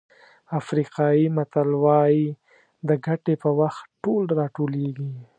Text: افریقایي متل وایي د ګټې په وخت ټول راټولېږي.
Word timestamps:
افریقایي 0.59 1.25
متل 1.35 1.69
وایي 1.83 2.25
د 2.87 2.89
ګټې 3.05 3.35
په 3.43 3.49
وخت 3.59 3.83
ټول 4.03 4.23
راټولېږي. 4.39 5.11